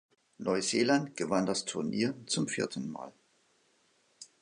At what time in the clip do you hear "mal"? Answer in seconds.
2.91-3.13